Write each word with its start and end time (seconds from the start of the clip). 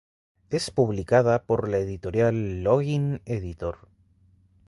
Es 0.49 0.71
publicada 0.71 1.43
por 1.45 1.69
la 1.69 1.77
editorial: 1.77 2.63
Login 2.63 3.21
Editor. 3.25 3.87